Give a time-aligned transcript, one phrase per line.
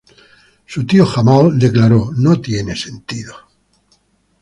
[0.65, 3.35] Su tío Jamal declaró: "No tiene sentido.